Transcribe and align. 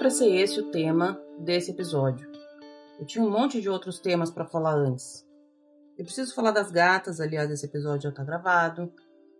para 0.00 0.08
ser 0.08 0.34
esse 0.34 0.58
o 0.58 0.70
tema 0.70 1.22
desse 1.38 1.72
episódio. 1.72 2.26
Eu 2.98 3.04
tinha 3.04 3.22
um 3.22 3.30
monte 3.30 3.60
de 3.60 3.68
outros 3.68 3.98
temas 3.98 4.30
para 4.30 4.46
falar 4.46 4.72
antes. 4.72 5.28
Eu 5.98 6.06
preciso 6.06 6.34
falar 6.34 6.52
das 6.52 6.70
gatas, 6.70 7.20
aliás, 7.20 7.50
esse 7.50 7.66
episódio 7.66 8.04
já 8.04 8.10
tá 8.10 8.24
gravado. 8.24 8.90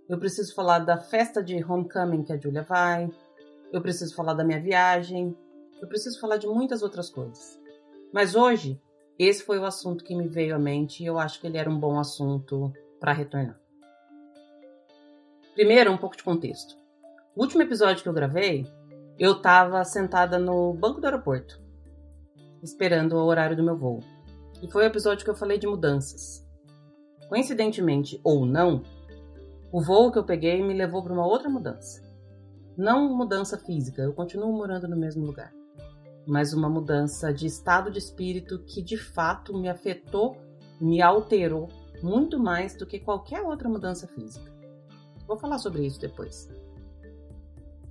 Eu 0.07 0.19
preciso 0.19 0.55
falar 0.55 0.81
da 0.81 0.99
festa 0.99 1.43
de 1.43 1.65
homecoming 1.65 2.23
que 2.25 2.35
a 2.35 2.37
Julia 2.37 2.63
vai. 2.63 3.11
Eu 3.73 3.81
preciso 3.81 4.15
falar 4.15 4.35
da 4.35 4.45
minha 4.45 4.61
viagem. 4.61 5.35
Eu 5.81 5.89
preciso 5.89 6.21
falar 6.21 6.37
de 6.37 6.47
muitas 6.47 6.83
outras 6.83 7.09
coisas. 7.09 7.59
Mas 8.13 8.35
hoje, 8.35 8.79
esse 9.19 9.43
foi 9.43 9.59
o 9.59 9.65
assunto 9.65 10.05
que 10.05 10.15
me 10.15 10.29
veio 10.29 10.55
à 10.55 10.59
mente 10.59 11.03
e 11.03 11.07
eu 11.07 11.19
acho 11.19 11.41
que 11.41 11.47
ele 11.47 11.57
era 11.57 11.71
um 11.71 11.81
bom 11.81 11.99
assunto 11.99 12.71
para 13.01 13.15
retornar. 13.15 13.59
Primeiro, 15.55 15.91
um 15.91 15.97
pouco 15.97 16.19
de 16.19 16.23
contexto. 16.23 16.77
O 17.35 17.41
último 17.41 17.63
episódio 17.63 18.03
que 18.03 18.09
eu 18.11 18.13
gravei, 18.13 18.67
eu 19.21 19.33
estava 19.33 19.85
sentada 19.85 20.39
no 20.39 20.73
banco 20.73 20.99
do 20.99 21.05
aeroporto, 21.05 21.61
esperando 22.63 23.13
o 23.13 23.27
horário 23.27 23.55
do 23.55 23.63
meu 23.63 23.77
voo. 23.77 24.03
E 24.63 24.71
foi 24.73 24.85
o 24.85 24.87
episódio 24.87 25.27
que 25.27 25.31
eu 25.31 25.37
falei 25.37 25.59
de 25.59 25.67
mudanças. 25.67 26.43
Coincidentemente 27.29 28.19
ou 28.25 28.47
não, 28.47 28.83
o 29.71 29.83
voo 29.83 30.11
que 30.11 30.19
eu 30.19 30.25
peguei 30.25 30.63
me 30.63 30.73
levou 30.73 31.03
para 31.03 31.13
uma 31.13 31.27
outra 31.27 31.51
mudança. 31.51 32.03
Não 32.79 33.15
mudança 33.15 33.59
física, 33.59 34.01
eu 34.01 34.15
continuo 34.15 34.55
morando 34.55 34.89
no 34.89 34.97
mesmo 34.97 35.27
lugar, 35.27 35.53
mas 36.27 36.55
uma 36.55 36.71
mudança 36.71 37.31
de 37.31 37.45
estado 37.45 37.91
de 37.91 37.99
espírito 37.99 38.61
que 38.61 38.81
de 38.81 38.97
fato 38.97 39.55
me 39.55 39.69
afetou, 39.69 40.35
me 40.81 41.03
alterou 41.03 41.69
muito 42.03 42.39
mais 42.39 42.75
do 42.75 42.87
que 42.87 42.99
qualquer 42.99 43.43
outra 43.43 43.69
mudança 43.69 44.09
física. 44.09 44.51
Vou 45.27 45.37
falar 45.37 45.59
sobre 45.59 45.85
isso 45.85 46.01
depois. 46.01 46.49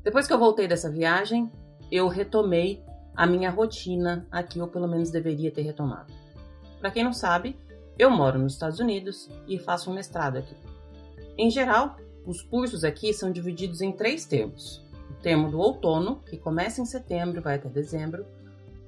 Depois 0.09 0.25
que 0.25 0.33
eu 0.33 0.39
voltei 0.39 0.67
dessa 0.67 0.89
viagem, 0.89 1.51
eu 1.91 2.07
retomei 2.07 2.83
a 3.15 3.27
minha 3.27 3.51
rotina 3.51 4.25
aqui, 4.31 4.59
ou 4.59 4.67
pelo 4.67 4.87
menos 4.87 5.11
deveria 5.11 5.51
ter 5.51 5.61
retomado. 5.61 6.11
Para 6.79 6.89
quem 6.89 7.03
não 7.03 7.13
sabe, 7.13 7.55
eu 7.95 8.09
moro 8.09 8.39
nos 8.39 8.53
Estados 8.53 8.79
Unidos 8.79 9.29
e 9.47 9.59
faço 9.59 9.91
um 9.91 9.93
mestrado 9.93 10.37
aqui. 10.37 10.55
Em 11.37 11.51
geral, 11.51 11.95
os 12.25 12.41
cursos 12.41 12.83
aqui 12.83 13.13
são 13.13 13.31
divididos 13.31 13.81
em 13.81 13.91
três 13.91 14.25
termos: 14.25 14.83
o 15.11 15.13
termo 15.21 15.51
do 15.51 15.59
outono, 15.59 16.23
que 16.27 16.37
começa 16.37 16.81
em 16.81 16.85
setembro 16.85 17.37
e 17.37 17.43
vai 17.43 17.57
até 17.57 17.69
dezembro, 17.69 18.25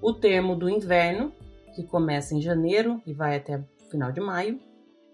o 0.02 0.11
termo 0.11 0.55
do 0.55 0.67
inverno, 0.67 1.31
que 1.75 1.83
começa 1.83 2.33
em 2.33 2.42
janeiro 2.42 2.99
e 3.05 3.14
vai 3.14 3.38
até 3.38 3.64
final 3.92 4.11
de 4.11 4.19
maio, 4.19 4.59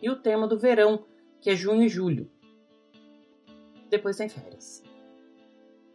e 0.02 0.10
o 0.10 0.16
termo 0.16 0.48
do 0.48 0.58
verão, 0.58 1.04
que 1.42 1.50
é 1.50 1.56
junho 1.58 1.84
e 1.84 1.90
julho. 1.90 2.32
Depois 3.90 4.16
tem 4.16 4.30
férias. 4.30 4.87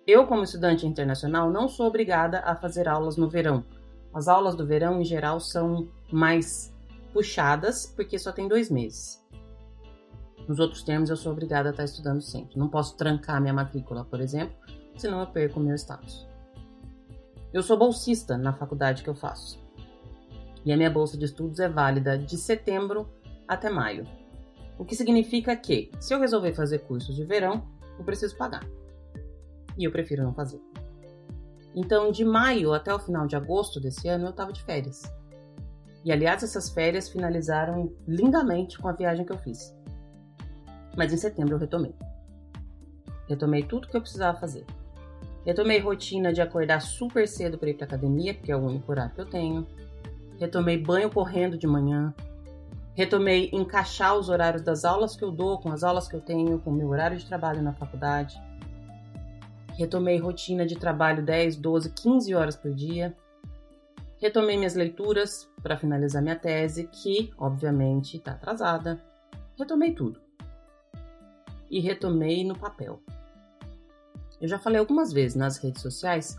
Eu, 0.04 0.26
como 0.26 0.42
estudante 0.42 0.84
internacional, 0.84 1.48
não 1.48 1.68
sou 1.68 1.86
obrigada 1.86 2.40
a 2.40 2.56
fazer 2.56 2.88
aulas 2.88 3.16
no 3.16 3.28
verão. 3.28 3.64
As 4.12 4.26
aulas 4.26 4.56
do 4.56 4.66
verão, 4.66 5.00
em 5.00 5.04
geral, 5.04 5.38
são 5.38 5.88
mais 6.10 6.74
puxadas, 7.12 7.86
porque 7.86 8.18
só 8.18 8.32
tem 8.32 8.48
dois 8.48 8.68
meses. 8.68 9.22
Nos 10.48 10.58
outros 10.58 10.82
termos, 10.82 11.08
eu 11.08 11.16
sou 11.16 11.30
obrigada 11.30 11.68
a 11.68 11.70
estar 11.70 11.84
estudando 11.84 12.20
sempre. 12.20 12.58
Não 12.58 12.68
posso 12.68 12.96
trancar 12.96 13.40
minha 13.40 13.54
matrícula, 13.54 14.04
por 14.04 14.20
exemplo, 14.20 14.56
senão 14.96 15.20
eu 15.20 15.26
perco 15.28 15.60
o 15.60 15.62
meu 15.62 15.76
status. 15.76 16.26
Eu 17.52 17.62
sou 17.62 17.78
bolsista 17.78 18.36
na 18.36 18.52
faculdade 18.52 19.04
que 19.04 19.10
eu 19.10 19.14
faço. 19.14 19.62
E 20.64 20.72
a 20.72 20.76
minha 20.76 20.90
bolsa 20.90 21.16
de 21.16 21.26
estudos 21.26 21.60
é 21.60 21.68
válida 21.68 22.18
de 22.18 22.36
setembro 22.36 23.08
até 23.46 23.70
maio. 23.70 24.04
O 24.76 24.84
que 24.84 24.96
significa 24.96 25.54
que, 25.54 25.92
se 26.00 26.12
eu 26.12 26.18
resolver 26.18 26.54
fazer 26.54 26.80
cursos 26.80 27.14
de 27.14 27.24
verão, 27.24 27.64
eu 27.98 28.04
preciso 28.04 28.36
pagar 28.36 28.66
e 29.76 29.84
eu 29.84 29.92
prefiro 29.92 30.22
não 30.22 30.34
fazer. 30.34 30.60
Então, 31.74 32.12
de 32.12 32.24
maio 32.24 32.74
até 32.74 32.94
o 32.94 32.98
final 32.98 33.26
de 33.26 33.34
agosto 33.34 33.80
desse 33.80 34.08
ano, 34.08 34.26
eu 34.26 34.30
estava 34.30 34.52
de 34.52 34.62
férias. 34.62 35.02
E 36.04 36.12
aliás, 36.12 36.42
essas 36.42 36.68
férias 36.68 37.08
finalizaram 37.08 37.92
lindamente 38.06 38.78
com 38.78 38.88
a 38.88 38.92
viagem 38.92 39.24
que 39.24 39.32
eu 39.32 39.38
fiz. 39.38 39.74
Mas 40.96 41.12
em 41.12 41.16
setembro 41.16 41.54
eu 41.54 41.58
retomei. 41.58 41.94
Retomei 43.28 43.62
tudo 43.62 43.88
que 43.88 43.96
eu 43.96 44.00
precisava 44.00 44.38
fazer. 44.38 44.66
Retomei 45.44 45.78
rotina 45.78 46.32
de 46.32 46.40
acordar 46.40 46.80
super 46.80 47.26
cedo 47.26 47.56
para 47.56 47.70
ir 47.70 47.74
para 47.74 47.86
academia, 47.86 48.34
porque 48.34 48.52
é 48.52 48.56
o 48.56 48.60
único 48.60 48.90
horário 48.90 49.14
que 49.14 49.20
eu 49.20 49.26
tenho. 49.26 49.66
Retomei 50.38 50.76
banho 50.76 51.10
correndo 51.10 51.56
de 51.56 51.66
manhã. 51.66 52.14
Retomei 52.94 53.48
encaixar 53.52 54.16
os 54.16 54.28
horários 54.28 54.62
das 54.62 54.84
aulas 54.84 55.16
que 55.16 55.24
eu 55.24 55.30
dou 55.30 55.58
com 55.58 55.70
as 55.72 55.82
aulas 55.82 56.06
que 56.06 56.14
eu 56.14 56.20
tenho, 56.20 56.58
com 56.60 56.70
o 56.70 56.74
meu 56.74 56.88
horário 56.88 57.16
de 57.16 57.24
trabalho 57.24 57.62
na 57.62 57.72
faculdade. 57.72 58.40
Retomei 59.72 60.18
rotina 60.18 60.66
de 60.66 60.76
trabalho 60.76 61.24
10, 61.24 61.56
12, 61.56 61.90
15 61.90 62.34
horas 62.34 62.56
por 62.56 62.72
dia. 62.74 63.16
Retomei 64.18 64.56
minhas 64.56 64.74
leituras 64.74 65.48
para 65.62 65.76
finalizar 65.76 66.22
minha 66.22 66.36
tese, 66.36 66.88
que 66.88 67.32
obviamente 67.38 68.18
está 68.18 68.32
atrasada. 68.32 69.02
Retomei 69.58 69.94
tudo. 69.94 70.20
E 71.70 71.80
retomei 71.80 72.44
no 72.44 72.56
papel. 72.56 73.02
Eu 74.40 74.48
já 74.48 74.58
falei 74.58 74.78
algumas 74.78 75.12
vezes 75.12 75.36
nas 75.36 75.56
redes 75.56 75.80
sociais 75.80 76.38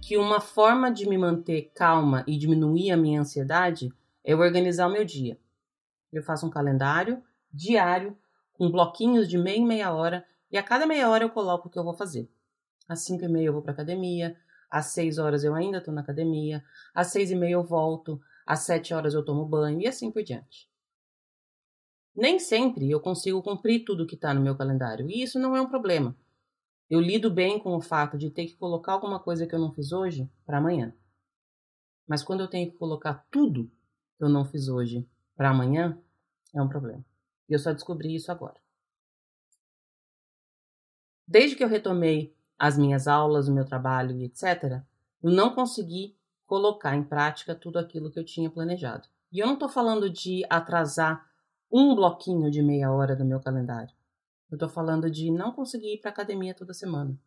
que 0.00 0.16
uma 0.16 0.40
forma 0.40 0.90
de 0.90 1.08
me 1.08 1.16
manter 1.16 1.70
calma 1.74 2.24
e 2.26 2.36
diminuir 2.36 2.90
a 2.90 2.96
minha 2.96 3.20
ansiedade 3.20 3.92
é 4.24 4.34
organizar 4.34 4.88
o 4.88 4.92
meu 4.92 5.04
dia. 5.04 5.38
Eu 6.12 6.22
faço 6.22 6.46
um 6.46 6.50
calendário 6.50 7.22
diário 7.52 8.16
com 8.54 8.70
bloquinhos 8.70 9.28
de 9.28 9.38
meia 9.38 9.58
em 9.58 9.66
meia 9.66 9.92
hora 9.92 10.24
e 10.50 10.58
a 10.58 10.62
cada 10.62 10.86
meia 10.86 11.08
hora 11.08 11.24
eu 11.24 11.30
coloco 11.30 11.68
o 11.68 11.70
que 11.70 11.78
eu 11.78 11.84
vou 11.84 11.94
fazer. 11.94 12.28
Às 12.92 13.04
5 13.04 13.24
e 13.24 13.28
meia 13.28 13.46
eu 13.46 13.54
vou 13.54 13.62
para 13.62 13.72
academia, 13.72 14.36
às 14.70 14.86
6 14.88 15.16
horas 15.16 15.44
eu 15.44 15.54
ainda 15.54 15.78
estou 15.78 15.94
na 15.94 16.02
academia, 16.02 16.62
às 16.94 17.06
6 17.06 17.30
e 17.30 17.34
meia 17.34 17.54
eu 17.54 17.64
volto, 17.64 18.20
às 18.46 18.60
7 18.60 18.92
horas 18.92 19.14
eu 19.14 19.24
tomo 19.24 19.46
banho 19.46 19.80
e 19.80 19.86
assim 19.86 20.10
por 20.12 20.22
diante. 20.22 20.68
Nem 22.14 22.38
sempre 22.38 22.90
eu 22.90 23.00
consigo 23.00 23.42
cumprir 23.42 23.82
tudo 23.86 24.06
que 24.06 24.14
está 24.14 24.34
no 24.34 24.42
meu 24.42 24.54
calendário, 24.54 25.08
e 25.10 25.22
isso 25.22 25.38
não 25.38 25.56
é 25.56 25.60
um 25.62 25.70
problema. 25.70 26.14
Eu 26.90 27.00
lido 27.00 27.30
bem 27.30 27.58
com 27.58 27.74
o 27.74 27.80
fato 27.80 28.18
de 28.18 28.30
ter 28.30 28.44
que 28.44 28.56
colocar 28.56 28.92
alguma 28.92 29.18
coisa 29.18 29.46
que 29.46 29.54
eu 29.54 29.58
não 29.58 29.72
fiz 29.72 29.90
hoje 29.90 30.30
para 30.44 30.58
amanhã. 30.58 30.94
Mas 32.06 32.22
quando 32.22 32.40
eu 32.40 32.48
tenho 32.48 32.70
que 32.70 32.76
colocar 32.76 33.26
tudo 33.30 33.72
que 34.18 34.24
eu 34.24 34.28
não 34.28 34.44
fiz 34.44 34.68
hoje 34.68 35.08
para 35.34 35.48
amanhã, 35.48 35.98
é 36.54 36.60
um 36.60 36.68
problema. 36.68 37.02
E 37.48 37.54
eu 37.54 37.58
só 37.58 37.72
descobri 37.72 38.14
isso 38.14 38.30
agora. 38.30 38.60
Desde 41.26 41.56
que 41.56 41.64
eu 41.64 41.68
retomei 41.68 42.36
as 42.62 42.78
minhas 42.78 43.08
aulas, 43.08 43.48
o 43.48 43.52
meu 43.52 43.64
trabalho 43.64 44.16
e 44.16 44.24
etc., 44.24 44.84
eu 45.20 45.32
não 45.32 45.52
consegui 45.52 46.16
colocar 46.46 46.94
em 46.94 47.02
prática 47.02 47.56
tudo 47.56 47.76
aquilo 47.76 48.08
que 48.08 48.20
eu 48.20 48.24
tinha 48.24 48.48
planejado. 48.48 49.08
E 49.32 49.40
eu 49.40 49.48
não 49.48 49.54
estou 49.54 49.68
falando 49.68 50.08
de 50.08 50.44
atrasar 50.48 51.28
um 51.72 51.92
bloquinho 51.96 52.52
de 52.52 52.62
meia 52.62 52.92
hora 52.92 53.16
do 53.16 53.24
meu 53.24 53.40
calendário. 53.40 53.92
Eu 54.48 54.54
estou 54.54 54.68
falando 54.68 55.10
de 55.10 55.28
não 55.28 55.50
conseguir 55.50 55.94
ir 55.94 55.98
para 55.98 56.12
academia 56.12 56.54
toda 56.54 56.72
semana. 56.72 57.18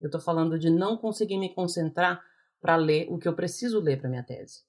Eu 0.00 0.06
estou 0.06 0.20
falando 0.20 0.58
de 0.58 0.68
não 0.68 0.96
conseguir 0.96 1.38
me 1.38 1.54
concentrar 1.54 2.20
para 2.60 2.74
ler 2.74 3.06
o 3.08 3.18
que 3.18 3.28
eu 3.28 3.36
preciso 3.36 3.78
ler 3.78 4.00
para 4.00 4.10
minha 4.10 4.24
tese. 4.24 4.64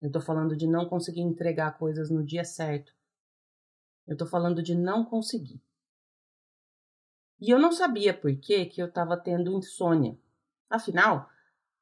Eu 0.00 0.06
estou 0.06 0.22
falando 0.22 0.56
de 0.56 0.66
não 0.66 0.86
conseguir 0.86 1.20
entregar 1.20 1.76
coisas 1.76 2.08
no 2.08 2.24
dia 2.24 2.46
certo. 2.46 2.94
Eu 4.06 4.14
estou 4.14 4.26
falando 4.26 4.62
de 4.62 4.74
não 4.74 5.04
conseguir. 5.04 5.60
E 7.44 7.50
eu 7.50 7.58
não 7.58 7.70
sabia 7.70 8.14
por 8.14 8.34
que, 8.34 8.64
que 8.64 8.80
eu 8.80 8.86
estava 8.86 9.18
tendo 9.18 9.52
insônia. 9.52 10.18
Afinal, 10.70 11.28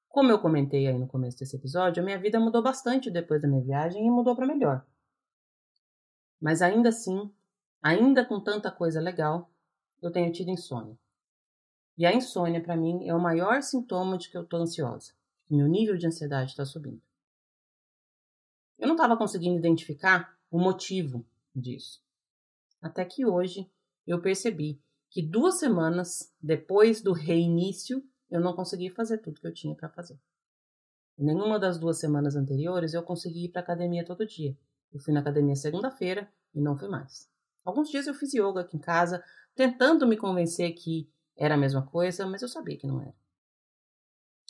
como 0.09 0.33
eu 0.33 0.41
comentei 0.41 0.89
aí 0.89 0.99
no 0.99 1.07
começo 1.07 1.39
desse 1.39 1.55
episódio, 1.55 2.03
a 2.03 2.05
minha 2.05 2.19
vida 2.19 2.41
mudou 2.41 2.61
bastante 2.61 3.09
depois 3.09 3.41
da 3.41 3.47
minha 3.47 3.63
viagem 3.63 4.05
e 4.05 4.11
mudou 4.11 4.35
para 4.35 4.45
melhor. 4.45 4.85
Mas 6.41 6.63
ainda 6.63 6.89
assim, 6.89 7.33
ainda 7.81 8.25
com 8.25 8.41
tanta 8.41 8.73
coisa 8.73 9.01
legal, 9.01 9.53
eu 10.03 10.11
tenho 10.11 10.33
tido 10.33 10.51
insônia. 10.51 10.99
E 11.97 12.05
a 12.05 12.13
insônia, 12.13 12.61
para 12.61 12.77
mim, 12.77 13.07
é 13.09 13.15
o 13.15 13.21
maior 13.21 13.63
sintoma 13.63 14.19
de 14.19 14.31
que 14.31 14.37
eu 14.37 14.43
estou 14.43 14.59
ansiosa, 14.59 15.13
que 15.47 15.55
meu 15.55 15.69
nível 15.69 15.97
de 15.97 16.09
ansiedade 16.09 16.51
está 16.51 16.65
subindo. 16.65 17.01
Eu 18.81 18.89
não 18.89 18.97
estava 18.97 19.17
conseguindo 19.17 19.61
identificar 19.61 20.37
o 20.51 20.59
motivo 20.59 21.25
disso. 21.55 22.03
Até 22.81 23.05
que 23.05 23.25
hoje 23.25 23.71
eu 24.05 24.21
percebi 24.21 24.83
que 25.13 25.21
duas 25.21 25.59
semanas 25.59 26.33
depois 26.41 27.03
do 27.03 27.13
reinício 27.13 28.03
eu 28.31 28.41
não 28.41 28.57
consegui 28.57 28.89
fazer 28.89 29.19
tudo 29.19 29.41
que 29.41 29.47
eu 29.47 29.53
tinha 29.53 29.75
para 29.75 29.91
fazer. 29.91 30.19
Nenhuma 31.19 31.61
das 31.61 31.79
duas 31.79 31.99
semanas 31.99 32.35
anteriores 32.35 32.95
eu 32.95 33.03
consegui 33.03 33.45
ir 33.45 33.49
para 33.51 33.61
academia 33.61 34.07
todo 34.07 34.27
dia. 34.27 34.57
Eu 34.91 34.99
fui 34.99 35.13
na 35.13 35.21
academia 35.21 35.55
segunda-feira 35.55 36.33
e 36.55 36.63
não 36.63 36.79
fui 36.79 36.89
mais. 36.89 37.31
Alguns 37.63 37.91
dias 37.91 38.07
eu 38.07 38.15
fiz 38.15 38.33
yoga 38.33 38.63
aqui 38.63 38.79
em 38.79 38.81
casa, 38.81 39.23
tentando 39.55 40.07
me 40.07 40.17
convencer 40.17 40.73
que 40.73 41.13
era 41.37 41.57
a 41.57 41.59
mesma 41.59 41.87
coisa, 41.87 42.27
mas 42.27 42.41
eu 42.41 42.49
sabia 42.49 42.79
que 42.79 42.87
não 42.87 43.03
era. 43.03 43.15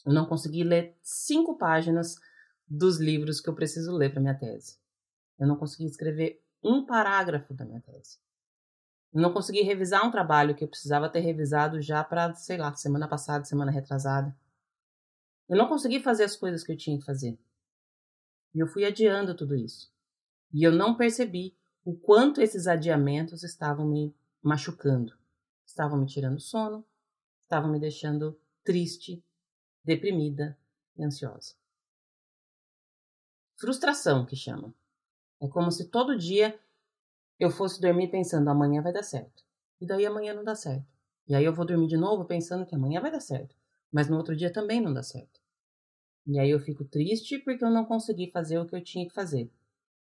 Eu 0.07 0.13
não 0.13 0.27
consegui 0.27 0.63
ler 0.63 0.97
cinco 1.03 1.59
páginas 1.59 2.15
dos 2.69 3.01
livros 3.01 3.41
que 3.41 3.51
eu 3.51 3.55
preciso 3.55 3.93
ler 3.93 4.13
para 4.13 4.21
minha 4.21 4.39
tese. 4.39 4.79
Eu 5.41 5.49
não 5.49 5.57
consegui 5.57 5.87
escrever 5.87 6.41
um 6.63 6.87
parágrafo 6.87 7.53
da 7.53 7.65
minha 7.65 7.81
tese. 7.81 8.19
Não 9.13 9.33
consegui 9.33 9.61
revisar 9.63 10.07
um 10.07 10.11
trabalho 10.11 10.55
que 10.55 10.65
eu 10.65 10.69
precisava 10.69 11.09
ter 11.09 11.21
revisado 11.21 11.81
já 11.83 12.03
para, 12.03 12.35
sei 12.35 12.57
lá, 12.57 12.75
semana 12.75 13.07
passada, 13.07 13.45
semana 13.45 13.71
retrasada. 13.71 14.35
Eu 15.49 15.57
não 15.57 15.69
consegui 15.69 16.01
fazer 16.01 16.25
as 16.25 16.35
coisas 16.35 16.65
que 16.65 16.73
eu 16.73 16.77
tinha 16.77 16.99
que 16.99 17.05
fazer. 17.05 17.39
E 18.55 18.61
eu 18.61 18.67
fui 18.67 18.87
adiando 18.87 19.35
tudo 19.35 19.55
isso. 19.55 19.93
E 20.53 20.63
eu 20.63 20.73
não 20.73 20.97
percebi 20.97 21.55
o 21.85 21.95
quanto 21.95 22.41
esses 22.41 22.67
adiamentos 22.67 23.43
estavam 23.43 23.87
me 23.87 24.15
machucando. 24.43 25.17
Estavam 25.67 25.99
me 25.99 26.07
tirando 26.07 26.41
sono, 26.41 26.85
estavam 27.43 27.71
me 27.71 27.79
deixando 27.79 28.39
triste, 28.65 29.23
deprimida 29.85 30.59
e 30.97 31.05
ansiosa. 31.05 31.55
Frustração, 33.57 34.25
que 34.25 34.37
chama. 34.37 34.75
É 35.41 35.49
como 35.49 35.71
se 35.71 35.89
todo 35.89 36.17
dia 36.17 36.59
eu 37.43 37.51
fosse 37.51 37.81
dormir 37.81 38.09
pensando 38.09 38.49
amanhã 38.49 38.81
vai 38.83 38.93
dar 38.93 39.03
certo. 39.03 39.43
E 39.81 39.87
daí 39.87 40.07
amanhã 40.07 40.33
não 40.35 40.45
dá 40.45 40.55
certo. 40.55 40.87
E 41.27 41.35
aí 41.35 41.45
eu 41.45 41.53
vou 41.53 41.65
dormir 41.65 41.89
de 41.89 41.97
novo 41.97 42.25
pensando 42.25 42.67
que 42.67 42.75
amanhã 42.75 43.01
vai 43.01 43.11
dar 43.11 43.21
certo. 43.21 43.57
Mas 43.91 44.09
no 44.09 44.17
outro 44.17 44.37
dia 44.37 44.53
também 44.53 44.81
não 44.81 44.93
dá 44.93 45.03
certo. 45.03 45.41
E 46.27 46.39
aí 46.39 46.51
eu 46.51 46.61
fico 46.61 46.85
triste 46.85 47.39
porque 47.39 47.65
eu 47.65 47.71
não 47.71 47.85
consegui 47.85 48.31
fazer 48.31 48.59
o 48.59 48.67
que 48.67 48.77
eu 48.77 48.83
tinha 48.83 49.07
que 49.07 49.15
fazer. 49.15 49.51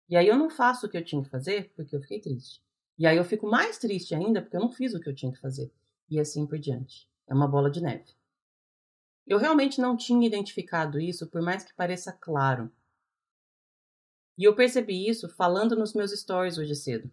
E 0.07 0.15
aí 0.15 0.27
eu 0.27 0.37
não 0.37 0.49
faço 0.49 0.85
o 0.85 0.89
que 0.89 0.97
eu 0.97 1.03
tinha 1.03 1.21
que 1.23 1.29
fazer 1.29 1.73
porque 1.75 1.95
eu 1.95 2.01
fiquei 2.01 2.21
triste. 2.21 2.61
E 2.97 3.05
aí 3.05 3.17
eu 3.17 3.25
fico 3.25 3.47
mais 3.47 3.77
triste 3.77 4.15
ainda 4.15 4.41
porque 4.41 4.55
eu 4.55 4.61
não 4.61 4.71
fiz 4.71 4.93
o 4.93 4.99
que 4.99 5.09
eu 5.09 5.15
tinha 5.15 5.31
que 5.31 5.39
fazer. 5.39 5.71
E 6.09 6.19
assim 6.19 6.45
por 6.45 6.57
diante. 6.57 7.09
É 7.27 7.33
uma 7.33 7.47
bola 7.47 7.69
de 7.69 7.81
neve. 7.81 8.13
Eu 9.27 9.39
realmente 9.39 9.81
não 9.81 9.97
tinha 9.97 10.25
identificado 10.25 10.99
isso, 10.99 11.27
por 11.27 11.41
mais 11.41 11.63
que 11.63 11.73
pareça 11.73 12.13
claro. 12.13 12.71
E 14.38 14.43
eu 14.43 14.55
percebi 14.55 15.09
isso 15.09 15.27
falando 15.29 15.75
nos 15.75 15.93
meus 15.93 16.11
stories 16.11 16.57
hoje 16.57 16.75
cedo. 16.75 17.11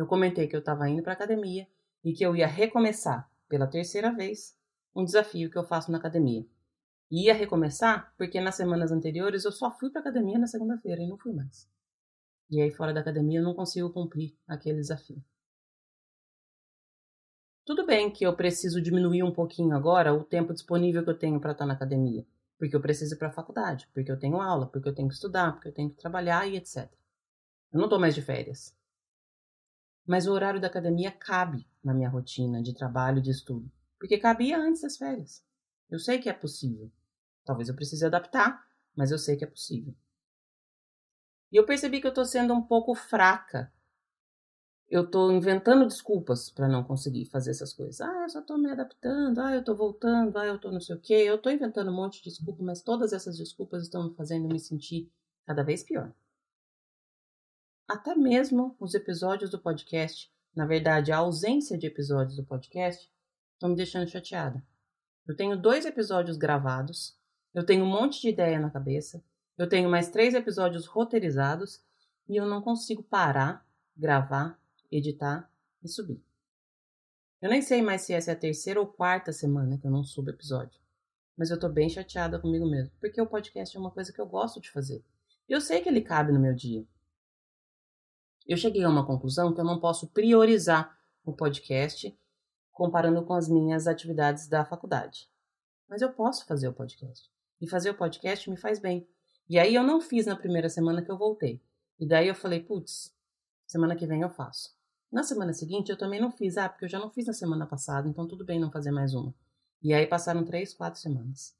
Eu 0.00 0.06
comentei 0.06 0.48
que 0.48 0.56
eu 0.56 0.60
estava 0.60 0.88
indo 0.88 1.02
para 1.02 1.12
academia 1.12 1.68
e 2.02 2.14
que 2.14 2.24
eu 2.24 2.34
ia 2.34 2.46
recomeçar 2.46 3.30
pela 3.46 3.66
terceira 3.66 4.10
vez 4.10 4.56
um 4.96 5.04
desafio 5.04 5.50
que 5.50 5.58
eu 5.58 5.62
faço 5.62 5.92
na 5.92 5.98
academia. 5.98 6.42
E 7.10 7.26
ia 7.26 7.34
recomeçar 7.34 8.10
porque 8.16 8.40
nas 8.40 8.54
semanas 8.54 8.90
anteriores 8.90 9.44
eu 9.44 9.52
só 9.52 9.70
fui 9.70 9.90
para 9.90 10.00
academia 10.00 10.38
na 10.38 10.46
segunda-feira 10.46 11.02
e 11.02 11.06
não 11.06 11.18
fui 11.18 11.34
mais. 11.34 11.68
E 12.50 12.62
aí 12.62 12.70
fora 12.70 12.94
da 12.94 13.00
academia 13.00 13.40
eu 13.40 13.44
não 13.44 13.52
consigo 13.52 13.92
cumprir 13.92 14.34
aquele 14.48 14.78
desafio. 14.78 15.22
Tudo 17.66 17.84
bem 17.84 18.10
que 18.10 18.24
eu 18.24 18.34
preciso 18.34 18.80
diminuir 18.80 19.22
um 19.22 19.30
pouquinho 19.30 19.76
agora 19.76 20.14
o 20.14 20.24
tempo 20.24 20.54
disponível 20.54 21.04
que 21.04 21.10
eu 21.10 21.18
tenho 21.18 21.38
para 21.38 21.52
estar 21.52 21.66
na 21.66 21.74
academia, 21.74 22.26
porque 22.58 22.74
eu 22.74 22.80
preciso 22.80 23.16
ir 23.16 23.18
para 23.18 23.28
a 23.28 23.32
faculdade, 23.32 23.86
porque 23.92 24.10
eu 24.10 24.18
tenho 24.18 24.40
aula, 24.40 24.66
porque 24.66 24.88
eu 24.88 24.94
tenho 24.94 25.08
que 25.08 25.14
estudar, 25.14 25.52
porque 25.52 25.68
eu 25.68 25.74
tenho 25.74 25.90
que 25.90 25.96
trabalhar 25.96 26.48
e 26.48 26.56
etc. 26.56 26.90
Eu 27.70 27.76
não 27.78 27.84
estou 27.84 28.00
mais 28.00 28.14
de 28.14 28.22
férias. 28.22 28.74
Mas 30.06 30.26
o 30.26 30.32
horário 30.32 30.60
da 30.60 30.66
academia 30.66 31.10
cabe 31.10 31.66
na 31.82 31.94
minha 31.94 32.08
rotina 32.08 32.62
de 32.62 32.74
trabalho 32.74 33.18
e 33.18 33.22
de 33.22 33.30
estudo, 33.30 33.70
porque 33.98 34.18
cabia 34.18 34.58
antes 34.58 34.82
das 34.82 34.96
férias. 34.96 35.44
Eu 35.90 35.98
sei 35.98 36.18
que 36.18 36.28
é 36.28 36.32
possível. 36.32 36.90
Talvez 37.44 37.68
eu 37.68 37.74
precise 37.74 38.04
adaptar, 38.04 38.66
mas 38.94 39.10
eu 39.10 39.18
sei 39.18 39.36
que 39.36 39.44
é 39.44 39.48
possível. 39.48 39.94
E 41.52 41.56
eu 41.56 41.66
percebi 41.66 42.00
que 42.00 42.06
eu 42.06 42.10
estou 42.10 42.24
sendo 42.24 42.54
um 42.54 42.62
pouco 42.62 42.94
fraca 42.94 43.72
eu 44.90 45.08
tô 45.08 45.30
inventando 45.30 45.86
desculpas 45.86 46.50
para 46.50 46.68
não 46.68 46.82
conseguir 46.82 47.24
fazer 47.26 47.52
essas 47.52 47.72
coisas. 47.72 48.00
Ah, 48.00 48.24
eu 48.24 48.28
só 48.28 48.42
tô 48.42 48.58
me 48.58 48.70
adaptando, 48.70 49.38
ah, 49.38 49.54
eu 49.54 49.62
tô 49.62 49.74
voltando, 49.74 50.36
ah, 50.36 50.46
eu 50.46 50.58
tô 50.58 50.70
não 50.72 50.80
sei 50.80 50.96
o 50.96 51.00
quê. 51.00 51.14
Eu 51.14 51.38
tô 51.38 51.48
inventando 51.48 51.90
um 51.90 51.94
monte 51.94 52.18
de 52.18 52.30
desculpas, 52.30 52.66
mas 52.66 52.82
todas 52.82 53.12
essas 53.12 53.38
desculpas 53.38 53.84
estão 53.84 54.08
me 54.08 54.14
fazendo 54.16 54.48
me 54.48 54.58
sentir 54.58 55.08
cada 55.46 55.62
vez 55.62 55.84
pior. 55.84 56.12
Até 57.90 58.14
mesmo 58.14 58.76
os 58.78 58.94
episódios 58.94 59.50
do 59.50 59.58
podcast, 59.58 60.32
na 60.54 60.64
verdade, 60.64 61.10
a 61.10 61.16
ausência 61.16 61.76
de 61.76 61.88
episódios 61.88 62.36
do 62.36 62.44
podcast, 62.44 63.10
estão 63.54 63.70
me 63.70 63.74
deixando 63.74 64.08
chateada. 64.08 64.64
Eu 65.26 65.34
tenho 65.34 65.60
dois 65.60 65.84
episódios 65.84 66.36
gravados, 66.36 67.18
eu 67.52 67.66
tenho 67.66 67.84
um 67.84 67.88
monte 67.88 68.20
de 68.20 68.28
ideia 68.28 68.60
na 68.60 68.70
cabeça, 68.70 69.20
eu 69.58 69.68
tenho 69.68 69.90
mais 69.90 70.08
três 70.08 70.34
episódios 70.34 70.86
roteirizados 70.86 71.82
e 72.28 72.36
eu 72.36 72.46
não 72.46 72.62
consigo 72.62 73.02
parar, 73.02 73.68
gravar 73.96 74.56
editar 74.88 75.50
e 75.82 75.88
subir. 75.88 76.22
Eu 77.42 77.50
nem 77.50 77.60
sei 77.60 77.82
mais 77.82 78.02
se 78.02 78.12
essa 78.12 78.30
é 78.30 78.34
a 78.34 78.38
terceira 78.38 78.78
ou 78.78 78.86
quarta 78.86 79.32
semana 79.32 79.76
que 79.76 79.86
eu 79.88 79.90
não 79.90 80.04
subo 80.04 80.30
episódio. 80.30 80.80
Mas 81.36 81.50
eu 81.50 81.58
tô 81.58 81.68
bem 81.68 81.88
chateada 81.88 82.38
comigo 82.38 82.70
mesmo, 82.70 82.92
porque 83.00 83.20
o 83.20 83.26
podcast 83.26 83.76
é 83.76 83.80
uma 83.80 83.90
coisa 83.90 84.12
que 84.12 84.20
eu 84.20 84.26
gosto 84.28 84.60
de 84.60 84.70
fazer. 84.70 85.04
Eu 85.48 85.60
sei 85.60 85.80
que 85.80 85.88
ele 85.88 86.02
cabe 86.02 86.30
no 86.30 86.38
meu 86.38 86.54
dia. 86.54 86.86
Eu 88.46 88.56
cheguei 88.56 88.82
a 88.82 88.88
uma 88.88 89.06
conclusão 89.06 89.54
que 89.54 89.60
eu 89.60 89.64
não 89.64 89.80
posso 89.80 90.08
priorizar 90.08 90.96
o 91.24 91.32
podcast 91.32 92.16
comparando 92.72 93.22
com 93.24 93.34
as 93.34 93.48
minhas 93.48 93.86
atividades 93.86 94.48
da 94.48 94.64
faculdade. 94.64 95.28
Mas 95.88 96.02
eu 96.02 96.12
posso 96.12 96.46
fazer 96.46 96.68
o 96.68 96.72
podcast. 96.72 97.30
E 97.60 97.68
fazer 97.68 97.90
o 97.90 97.94
podcast 97.94 98.48
me 98.48 98.56
faz 98.56 98.78
bem. 98.78 99.06
E 99.48 99.58
aí 99.58 99.74
eu 99.74 99.82
não 99.82 100.00
fiz 100.00 100.26
na 100.26 100.36
primeira 100.36 100.68
semana 100.68 101.02
que 101.02 101.10
eu 101.10 101.18
voltei. 101.18 101.60
E 101.98 102.06
daí 102.06 102.28
eu 102.28 102.34
falei, 102.34 102.60
putz, 102.60 103.14
semana 103.66 103.94
que 103.94 104.06
vem 104.06 104.22
eu 104.22 104.30
faço. 104.30 104.74
Na 105.12 105.22
semana 105.22 105.52
seguinte 105.52 105.90
eu 105.90 105.98
também 105.98 106.20
não 106.20 106.30
fiz, 106.30 106.56
ah, 106.56 106.68
porque 106.68 106.84
eu 106.84 106.88
já 106.88 106.98
não 106.98 107.10
fiz 107.10 107.26
na 107.26 107.32
semana 107.32 107.66
passada, 107.66 108.08
então 108.08 108.26
tudo 108.26 108.44
bem 108.44 108.60
não 108.60 108.70
fazer 108.70 108.92
mais 108.92 109.12
uma. 109.12 109.34
E 109.82 109.92
aí 109.92 110.06
passaram 110.06 110.44
três, 110.44 110.72
quatro 110.72 111.00
semanas. 111.00 111.54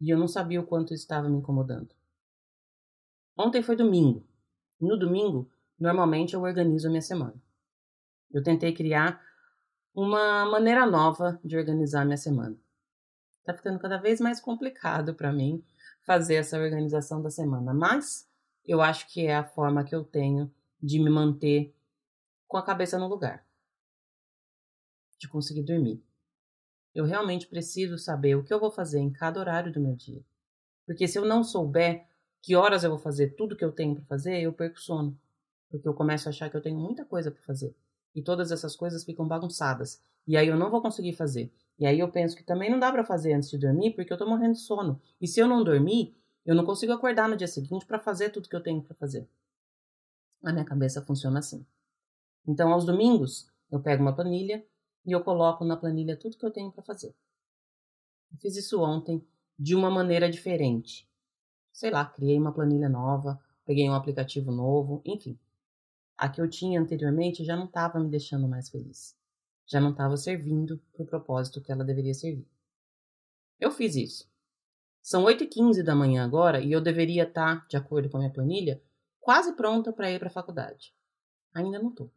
E 0.00 0.10
eu 0.10 0.18
não 0.18 0.26
sabia 0.26 0.60
o 0.60 0.66
quanto 0.66 0.92
isso 0.92 1.04
estava 1.04 1.28
me 1.28 1.36
incomodando. 1.36 1.94
Ontem 3.38 3.62
foi 3.62 3.76
domingo. 3.76 4.26
No 4.82 4.98
domingo, 4.98 5.48
normalmente 5.78 6.34
eu 6.34 6.42
organizo 6.42 6.88
a 6.88 6.90
minha 6.90 7.00
semana. 7.00 7.40
Eu 8.32 8.42
tentei 8.42 8.74
criar 8.74 9.24
uma 9.94 10.44
maneira 10.44 10.84
nova 10.84 11.40
de 11.44 11.56
organizar 11.56 12.02
a 12.02 12.04
minha 12.04 12.16
semana. 12.16 12.56
Tá 13.44 13.54
ficando 13.54 13.78
cada 13.78 13.96
vez 13.96 14.20
mais 14.20 14.40
complicado 14.40 15.14
para 15.14 15.32
mim 15.32 15.64
fazer 16.04 16.34
essa 16.34 16.58
organização 16.58 17.22
da 17.22 17.30
semana, 17.30 17.72
mas 17.72 18.28
eu 18.64 18.82
acho 18.82 19.06
que 19.06 19.24
é 19.24 19.36
a 19.36 19.44
forma 19.44 19.84
que 19.84 19.94
eu 19.94 20.02
tenho 20.02 20.52
de 20.82 20.98
me 20.98 21.10
manter 21.10 21.72
com 22.48 22.56
a 22.56 22.64
cabeça 22.64 22.98
no 22.98 23.06
lugar, 23.06 23.46
de 25.16 25.28
conseguir 25.28 25.62
dormir. 25.62 26.02
Eu 26.92 27.04
realmente 27.04 27.46
preciso 27.46 27.96
saber 27.98 28.34
o 28.34 28.42
que 28.42 28.52
eu 28.52 28.58
vou 28.58 28.70
fazer 28.70 28.98
em 28.98 29.12
cada 29.12 29.38
horário 29.38 29.72
do 29.72 29.80
meu 29.80 29.94
dia. 29.94 30.24
Porque 30.84 31.06
se 31.06 31.18
eu 31.18 31.24
não 31.24 31.44
souber 31.44 32.04
que 32.42 32.56
horas 32.56 32.82
eu 32.82 32.90
vou 32.90 32.98
fazer 32.98 33.36
tudo 33.36 33.56
que 33.56 33.64
eu 33.64 33.72
tenho 33.72 33.94
para 33.94 34.04
fazer, 34.04 34.42
eu 34.42 34.52
perco 34.52 34.80
sono. 34.80 35.16
Porque 35.70 35.88
eu 35.88 35.94
começo 35.94 36.28
a 36.28 36.30
achar 36.30 36.50
que 36.50 36.56
eu 36.56 36.60
tenho 36.60 36.78
muita 36.78 37.04
coisa 37.04 37.30
para 37.30 37.42
fazer. 37.42 37.74
E 38.14 38.20
todas 38.20 38.50
essas 38.50 38.76
coisas 38.76 39.04
ficam 39.04 39.26
bagunçadas. 39.26 40.02
E 40.26 40.36
aí 40.36 40.48
eu 40.48 40.56
não 40.56 40.70
vou 40.70 40.82
conseguir 40.82 41.14
fazer. 41.14 41.50
E 41.78 41.86
aí 41.86 41.98
eu 41.98 42.10
penso 42.10 42.36
que 42.36 42.42
também 42.42 42.70
não 42.70 42.78
dá 42.78 42.90
para 42.92 43.04
fazer 43.04 43.32
antes 43.32 43.48
de 43.48 43.58
dormir, 43.58 43.92
porque 43.92 44.12
eu 44.12 44.18
tô 44.18 44.26
morrendo 44.26 44.54
de 44.54 44.60
sono. 44.60 45.00
E 45.20 45.26
se 45.26 45.40
eu 45.40 45.46
não 45.46 45.64
dormir, 45.64 46.14
eu 46.44 46.54
não 46.54 46.64
consigo 46.66 46.92
acordar 46.92 47.28
no 47.28 47.36
dia 47.36 47.46
seguinte 47.46 47.86
para 47.86 47.98
fazer 47.98 48.30
tudo 48.30 48.48
que 48.48 48.56
eu 48.56 48.62
tenho 48.62 48.82
para 48.82 48.94
fazer. 48.96 49.26
A 50.42 50.52
minha 50.52 50.64
cabeça 50.64 51.00
funciona 51.00 51.38
assim. 51.38 51.64
Então, 52.46 52.72
aos 52.72 52.84
domingos, 52.84 53.48
eu 53.70 53.80
pego 53.80 54.02
uma 54.02 54.14
planilha 54.14 54.64
e 55.06 55.12
eu 55.12 55.22
coloco 55.22 55.64
na 55.64 55.76
planilha 55.76 56.16
tudo 56.16 56.36
que 56.36 56.44
eu 56.44 56.50
tenho 56.50 56.72
para 56.72 56.82
fazer. 56.82 57.14
Eu 58.32 58.38
fiz 58.38 58.56
isso 58.56 58.80
ontem 58.82 59.24
de 59.56 59.74
uma 59.76 59.88
maneira 59.88 60.28
diferente. 60.28 61.08
Sei 61.72 61.90
lá, 61.90 62.04
criei 62.04 62.38
uma 62.38 62.52
planilha 62.52 62.88
nova, 62.88 63.40
peguei 63.64 63.88
um 63.88 63.94
aplicativo 63.94 64.52
novo, 64.52 65.00
enfim. 65.04 65.38
A 66.16 66.28
que 66.28 66.40
eu 66.40 66.48
tinha 66.48 66.80
anteriormente 66.80 67.44
já 67.44 67.56
não 67.56 67.64
estava 67.64 67.98
me 67.98 68.08
deixando 68.08 68.46
mais 68.46 68.68
feliz. 68.68 69.16
Já 69.66 69.80
não 69.80 69.90
estava 69.90 70.16
servindo 70.16 70.78
para 70.92 71.02
o 71.02 71.06
propósito 71.06 71.60
que 71.60 71.72
ela 71.72 71.84
deveria 71.84 72.14
servir. 72.14 72.46
Eu 73.58 73.70
fiz 73.70 73.96
isso. 73.96 74.30
São 75.00 75.24
8h15 75.24 75.82
da 75.82 75.94
manhã 75.94 76.24
agora 76.24 76.60
e 76.60 76.70
eu 76.70 76.80
deveria 76.80 77.24
estar, 77.24 77.60
tá, 77.60 77.66
de 77.66 77.76
acordo 77.76 78.08
com 78.08 78.18
a 78.18 78.20
minha 78.20 78.32
planilha, 78.32 78.80
quase 79.20 79.54
pronta 79.54 79.92
para 79.92 80.10
ir 80.10 80.18
para 80.18 80.28
a 80.28 80.32
faculdade. 80.32 80.94
Ainda 81.54 81.78
não 81.78 81.90
estou. 81.90 82.10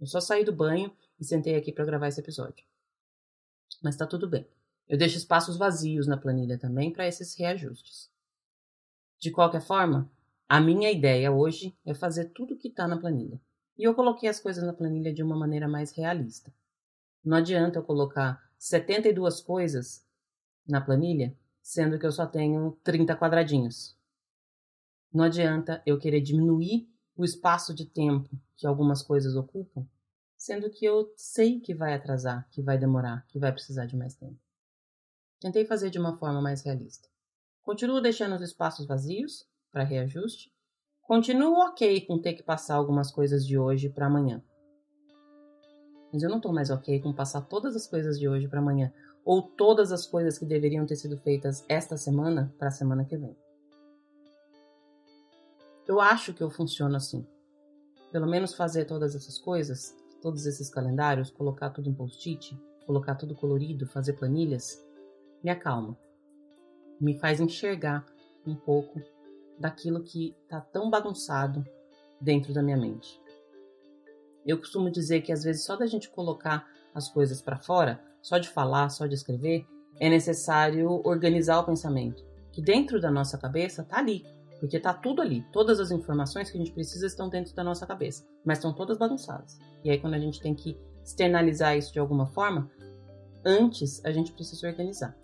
Eu 0.00 0.06
só 0.06 0.20
saí 0.20 0.44
do 0.44 0.52
banho 0.52 0.94
e 1.18 1.24
sentei 1.24 1.56
aqui 1.56 1.72
para 1.72 1.84
gravar 1.84 2.08
esse 2.08 2.20
episódio. 2.20 2.64
Mas 3.82 3.96
tá 3.96 4.06
tudo 4.06 4.28
bem. 4.28 4.46
Eu 4.88 4.96
deixo 4.96 5.16
espaços 5.16 5.56
vazios 5.56 6.06
na 6.06 6.16
planilha 6.16 6.58
também 6.58 6.92
para 6.92 7.06
esses 7.06 7.34
reajustes. 7.34 8.10
De 9.18 9.30
qualquer 9.30 9.60
forma, 9.60 10.10
a 10.48 10.60
minha 10.60 10.90
ideia 10.90 11.32
hoje 11.32 11.76
é 11.84 11.94
fazer 11.94 12.26
tudo 12.26 12.54
o 12.54 12.58
que 12.58 12.68
está 12.68 12.86
na 12.86 12.98
planilha. 12.98 13.40
E 13.76 13.84
eu 13.84 13.94
coloquei 13.94 14.28
as 14.28 14.38
coisas 14.38 14.62
na 14.64 14.72
planilha 14.72 15.12
de 15.12 15.22
uma 15.22 15.36
maneira 15.36 15.66
mais 15.66 15.90
realista. 15.92 16.52
Não 17.24 17.38
adianta 17.38 17.78
eu 17.78 17.82
colocar 17.82 18.42
72 18.58 19.40
coisas 19.40 20.06
na 20.66 20.80
planilha, 20.80 21.36
sendo 21.62 21.98
que 21.98 22.06
eu 22.06 22.12
só 22.12 22.26
tenho 22.26 22.78
30 22.84 23.16
quadradinhos. 23.16 23.96
Não 25.12 25.24
adianta 25.24 25.82
eu 25.86 25.98
querer 25.98 26.20
diminuir 26.20 26.88
o 27.16 27.24
espaço 27.24 27.72
de 27.74 27.86
tempo 27.86 28.28
que 28.56 28.66
algumas 28.66 29.02
coisas 29.02 29.36
ocupam, 29.36 29.86
sendo 30.36 30.68
que 30.70 30.84
eu 30.84 31.12
sei 31.16 31.60
que 31.60 31.74
vai 31.74 31.94
atrasar, 31.94 32.48
que 32.50 32.60
vai 32.60 32.76
demorar, 32.76 33.24
que 33.28 33.38
vai 33.38 33.52
precisar 33.52 33.86
de 33.86 33.96
mais 33.96 34.14
tempo. 34.14 34.38
Tentei 35.40 35.64
fazer 35.64 35.90
de 35.90 35.98
uma 35.98 36.16
forma 36.18 36.40
mais 36.40 36.62
realista. 36.62 37.08
Continuo 37.64 37.98
deixando 37.98 38.34
os 38.34 38.42
espaços 38.42 38.86
vazios 38.86 39.48
para 39.72 39.84
reajuste. 39.84 40.52
Continuo 41.00 41.54
ok 41.60 42.02
com 42.02 42.20
ter 42.20 42.34
que 42.34 42.42
passar 42.42 42.74
algumas 42.74 43.10
coisas 43.10 43.46
de 43.46 43.58
hoje 43.58 43.88
para 43.88 44.04
amanhã. 44.04 44.44
Mas 46.12 46.22
eu 46.22 46.28
não 46.28 46.36
estou 46.36 46.52
mais 46.52 46.68
ok 46.68 47.00
com 47.00 47.10
passar 47.14 47.40
todas 47.40 47.74
as 47.74 47.86
coisas 47.86 48.20
de 48.20 48.28
hoje 48.28 48.48
para 48.48 48.60
amanhã. 48.60 48.92
ou 49.24 49.40
todas 49.40 49.90
as 49.90 50.06
coisas 50.06 50.36
que 50.36 50.44
deveriam 50.44 50.84
ter 50.84 50.96
sido 50.96 51.16
feitas 51.16 51.64
esta 51.66 51.96
semana 51.96 52.54
para 52.58 52.68
a 52.68 52.70
semana 52.70 53.06
que 53.06 53.16
vem. 53.16 53.34
Eu 55.88 55.98
acho 55.98 56.34
que 56.34 56.42
eu 56.42 56.50
funciono 56.50 56.94
assim. 56.94 57.26
Pelo 58.12 58.26
menos 58.26 58.54
fazer 58.54 58.84
todas 58.84 59.14
essas 59.14 59.38
coisas, 59.38 59.96
todos 60.20 60.44
esses 60.44 60.68
calendários, 60.68 61.30
colocar 61.30 61.70
tudo 61.70 61.88
em 61.88 61.94
post-it, 61.94 62.54
colocar 62.84 63.14
tudo 63.14 63.34
colorido, 63.34 63.86
fazer 63.86 64.12
planilhas, 64.12 64.78
me 65.42 65.50
acalma. 65.50 65.96
Me 67.00 67.18
faz 67.18 67.40
enxergar 67.40 68.04
um 68.46 68.54
pouco 68.54 69.00
daquilo 69.58 70.02
que 70.02 70.36
está 70.42 70.60
tão 70.60 70.90
bagunçado 70.90 71.64
dentro 72.20 72.52
da 72.52 72.62
minha 72.62 72.76
mente. 72.76 73.20
Eu 74.44 74.58
costumo 74.58 74.90
dizer 74.90 75.22
que 75.22 75.32
às 75.32 75.42
vezes 75.42 75.64
só 75.64 75.76
da 75.76 75.86
gente 75.86 76.10
colocar 76.10 76.68
as 76.94 77.08
coisas 77.08 77.40
para 77.40 77.56
fora, 77.56 78.00
só 78.20 78.38
de 78.38 78.48
falar, 78.48 78.88
só 78.90 79.06
de 79.06 79.14
escrever, 79.14 79.66
é 79.98 80.08
necessário 80.08 81.00
organizar 81.04 81.60
o 81.60 81.64
pensamento, 81.64 82.24
que 82.52 82.62
dentro 82.62 83.00
da 83.00 83.10
nossa 83.10 83.38
cabeça 83.38 83.82
está 83.82 83.98
ali, 83.98 84.24
porque 84.60 84.76
está 84.76 84.92
tudo 84.92 85.20
ali. 85.20 85.44
Todas 85.52 85.80
as 85.80 85.90
informações 85.90 86.50
que 86.50 86.56
a 86.56 86.60
gente 86.60 86.72
precisa 86.72 87.06
estão 87.06 87.28
dentro 87.28 87.54
da 87.54 87.64
nossa 87.64 87.86
cabeça, 87.86 88.26
mas 88.44 88.58
estão 88.58 88.72
todas 88.72 88.98
bagunçadas. 88.98 89.58
E 89.84 89.90
aí 89.90 89.98
quando 89.98 90.14
a 90.14 90.18
gente 90.18 90.40
tem 90.40 90.54
que 90.54 90.78
externalizar 91.02 91.76
isso 91.76 91.92
de 91.92 91.98
alguma 91.98 92.26
forma, 92.26 92.70
antes 93.44 94.04
a 94.04 94.10
gente 94.10 94.32
precisa 94.32 94.66
organizar, 94.66 95.16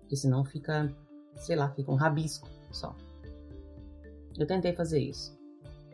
porque 0.00 0.16
senão 0.16 0.44
fica, 0.44 0.92
sei 1.36 1.56
lá, 1.56 1.70
fica 1.70 1.90
um 1.90 1.96
rabisco 1.96 2.48
só. 2.70 2.94
Eu 4.38 4.46
tentei 4.46 4.72
fazer 4.72 5.00
isso. 5.00 5.38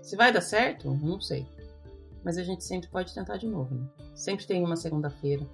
Se 0.02 0.16
vai 0.16 0.32
dar 0.32 0.40
certo, 0.40 0.90
não 0.94 1.20
sei. 1.20 1.46
Mas 2.22 2.38
a 2.38 2.42
gente 2.42 2.64
sempre 2.64 2.88
pode 2.88 3.14
tentar 3.14 3.36
de 3.36 3.46
novo, 3.46 3.74
né? 3.74 3.88
Sempre 4.14 4.46
tem 4.46 4.64
uma 4.64 4.76
segunda-feira 4.76 5.46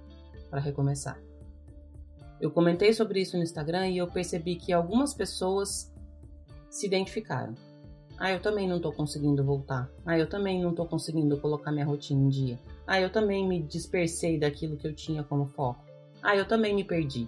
para 0.49 0.59
recomeçar. 0.59 1.19
Eu 2.39 2.51
comentei 2.51 2.93
sobre 2.93 3.21
isso 3.21 3.37
no 3.37 3.43
Instagram 3.43 3.89
e 3.89 3.97
eu 3.97 4.07
percebi 4.07 4.55
que 4.55 4.73
algumas 4.73 5.13
pessoas 5.13 5.91
se 6.69 6.85
identificaram. 6.85 7.53
Ah, 8.17 8.31
eu 8.31 8.41
também 8.41 8.67
não 8.67 8.77
estou 8.77 8.91
conseguindo 8.91 9.43
voltar. 9.43 9.89
Ah, 10.05 10.17
eu 10.17 10.27
também 10.27 10.61
não 10.61 10.69
estou 10.69 10.85
conseguindo 10.85 11.37
colocar 11.37 11.71
minha 11.71 11.85
rotina 11.85 12.21
em 12.21 12.29
dia. 12.29 12.59
Ah, 12.85 12.99
eu 12.99 13.11
também 13.11 13.47
me 13.47 13.61
dispersei 13.61 14.39
daquilo 14.39 14.77
que 14.77 14.87
eu 14.87 14.93
tinha 14.93 15.23
como 15.23 15.47
foco. 15.47 15.83
Ah, 16.21 16.35
eu 16.35 16.47
também 16.47 16.75
me 16.75 16.83
perdi. 16.83 17.27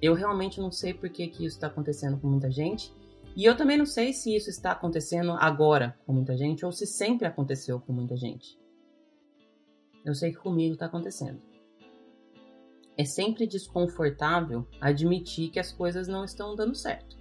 Eu 0.00 0.14
realmente 0.14 0.60
não 0.60 0.72
sei 0.72 0.94
por 0.94 1.10
que, 1.10 1.28
que 1.28 1.44
isso 1.44 1.56
está 1.56 1.66
acontecendo 1.66 2.18
com 2.18 2.26
muita 2.26 2.50
gente 2.50 2.92
e 3.36 3.44
eu 3.44 3.56
também 3.56 3.78
não 3.78 3.86
sei 3.86 4.12
se 4.12 4.34
isso 4.34 4.50
está 4.50 4.72
acontecendo 4.72 5.32
agora 5.32 5.96
com 6.04 6.12
muita 6.12 6.36
gente 6.36 6.64
ou 6.64 6.72
se 6.72 6.86
sempre 6.86 7.26
aconteceu 7.26 7.80
com 7.80 7.92
muita 7.92 8.16
gente. 8.16 8.58
Eu 10.04 10.14
sei 10.14 10.30
que 10.30 10.38
comigo 10.38 10.74
está 10.74 10.86
acontecendo. 10.86 11.40
É 12.96 13.04
sempre 13.04 13.46
desconfortável 13.46 14.66
admitir 14.80 15.50
que 15.50 15.60
as 15.60 15.72
coisas 15.72 16.08
não 16.08 16.24
estão 16.24 16.56
dando 16.56 16.74
certo. 16.74 17.16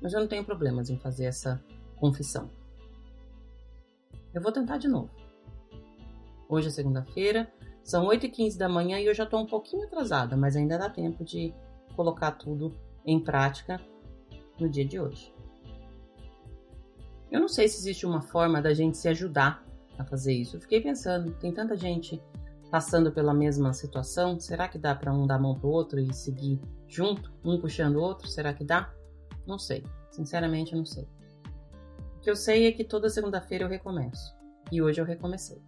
Mas 0.00 0.12
eu 0.12 0.20
não 0.20 0.28
tenho 0.28 0.44
problemas 0.44 0.90
em 0.90 0.98
fazer 0.98 1.24
essa 1.24 1.62
confissão. 1.96 2.48
Eu 4.32 4.40
vou 4.40 4.52
tentar 4.52 4.78
de 4.78 4.88
novo. 4.88 5.10
Hoje 6.48 6.68
é 6.68 6.70
segunda-feira, 6.70 7.52
são 7.82 8.06
8h15 8.06 8.56
da 8.56 8.68
manhã 8.68 8.98
e 9.00 9.06
eu 9.06 9.14
já 9.14 9.24
estou 9.24 9.40
um 9.40 9.46
pouquinho 9.46 9.84
atrasada, 9.84 10.36
mas 10.36 10.56
ainda 10.56 10.78
dá 10.78 10.88
tempo 10.88 11.24
de 11.24 11.52
colocar 11.98 12.30
tudo 12.30 12.72
em 13.04 13.18
prática 13.18 13.80
no 14.56 14.68
dia 14.68 14.84
de 14.84 15.00
hoje. 15.00 15.34
Eu 17.28 17.40
não 17.40 17.48
sei 17.48 17.66
se 17.66 17.78
existe 17.78 18.06
uma 18.06 18.22
forma 18.22 18.62
da 18.62 18.72
gente 18.72 18.96
se 18.96 19.08
ajudar 19.08 19.64
a 19.98 20.04
fazer 20.04 20.32
isso. 20.32 20.54
Eu 20.56 20.60
fiquei 20.60 20.80
pensando, 20.80 21.32
tem 21.32 21.52
tanta 21.52 21.76
gente 21.76 22.22
passando 22.70 23.10
pela 23.10 23.34
mesma 23.34 23.72
situação, 23.72 24.38
será 24.38 24.68
que 24.68 24.78
dá 24.78 24.94
para 24.94 25.12
um 25.12 25.26
dar 25.26 25.34
a 25.34 25.38
mão 25.40 25.58
pro 25.58 25.70
outro 25.70 25.98
e 25.98 26.14
seguir 26.14 26.60
junto, 26.86 27.32
um 27.44 27.60
puxando 27.60 27.96
o 27.96 28.00
outro? 28.00 28.28
Será 28.28 28.54
que 28.54 28.62
dá? 28.62 28.94
Não 29.44 29.58
sei. 29.58 29.84
Sinceramente, 30.12 30.74
eu 30.74 30.78
não 30.78 30.86
sei. 30.86 31.08
O 32.16 32.20
que 32.20 32.30
eu 32.30 32.36
sei 32.36 32.68
é 32.68 32.72
que 32.72 32.84
toda 32.84 33.10
segunda-feira 33.10 33.64
eu 33.64 33.68
recomeço. 33.68 34.36
E 34.70 34.80
hoje 34.80 35.00
eu 35.00 35.04
recomecei. 35.04 35.60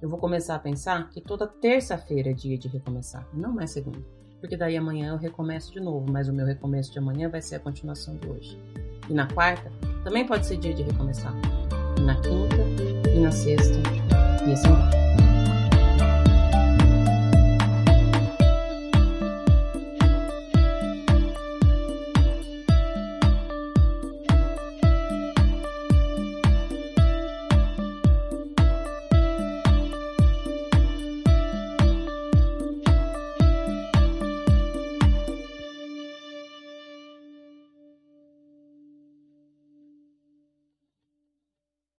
Eu 0.00 0.08
vou 0.08 0.18
começar 0.18 0.56
a 0.56 0.58
pensar 0.58 1.08
que 1.10 1.20
toda 1.20 1.46
terça-feira 1.46 2.30
é 2.30 2.34
dia 2.34 2.58
de 2.58 2.66
recomeçar, 2.66 3.28
não 3.32 3.60
é 3.60 3.66
segunda 3.68 4.21
porque 4.42 4.56
daí 4.56 4.76
amanhã 4.76 5.12
eu 5.12 5.16
recomeço 5.16 5.72
de 5.72 5.78
novo, 5.78 6.04
mas 6.10 6.28
o 6.28 6.32
meu 6.32 6.44
recomeço 6.44 6.90
de 6.90 6.98
amanhã 6.98 7.28
vai 7.28 7.40
ser 7.40 7.54
a 7.54 7.60
continuação 7.60 8.16
de 8.16 8.28
hoje. 8.28 8.60
E 9.08 9.14
na 9.14 9.28
quarta, 9.28 9.70
também 10.02 10.26
pode 10.26 10.46
ser 10.46 10.56
dia 10.56 10.74
de 10.74 10.82
recomeçar. 10.82 11.32
E 11.96 12.00
na 12.00 12.16
quinta, 12.16 12.56
e 13.14 13.20
na 13.20 13.30
sexta, 13.30 13.78
e 14.44 14.52
assim 14.52 14.68
vai. 14.68 15.01